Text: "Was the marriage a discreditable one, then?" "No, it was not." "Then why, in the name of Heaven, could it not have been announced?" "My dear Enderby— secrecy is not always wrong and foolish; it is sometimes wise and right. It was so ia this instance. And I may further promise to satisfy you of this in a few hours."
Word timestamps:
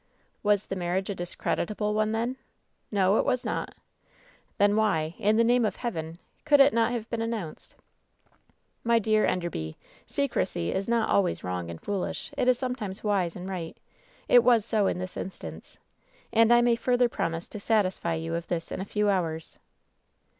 "Was 0.41 0.65
the 0.65 0.75
marriage 0.75 1.11
a 1.11 1.13
discreditable 1.13 1.93
one, 1.93 2.11
then?" 2.11 2.37
"No, 2.91 3.17
it 3.17 3.23
was 3.23 3.45
not." 3.45 3.75
"Then 4.57 4.75
why, 4.75 5.13
in 5.19 5.37
the 5.37 5.43
name 5.43 5.63
of 5.63 5.75
Heaven, 5.75 6.17
could 6.43 6.59
it 6.59 6.73
not 6.73 6.91
have 6.91 7.07
been 7.11 7.21
announced?" 7.21 7.75
"My 8.83 8.97
dear 8.97 9.27
Enderby— 9.27 9.77
secrecy 10.17 10.73
is 10.73 10.89
not 10.89 11.07
always 11.09 11.43
wrong 11.43 11.69
and 11.69 11.79
foolish; 11.79 12.33
it 12.35 12.47
is 12.47 12.57
sometimes 12.57 13.03
wise 13.03 13.35
and 13.35 13.47
right. 13.47 13.77
It 14.27 14.43
was 14.43 14.65
so 14.65 14.87
ia 14.87 14.95
this 14.95 15.15
instance. 15.17 15.77
And 16.33 16.51
I 16.51 16.61
may 16.61 16.75
further 16.75 17.07
promise 17.07 17.47
to 17.49 17.59
satisfy 17.59 18.15
you 18.15 18.33
of 18.33 18.47
this 18.47 18.71
in 18.71 18.81
a 18.81 18.85
few 18.85 19.07
hours." 19.07 19.59